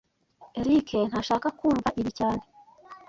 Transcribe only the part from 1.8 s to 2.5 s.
ibi cyane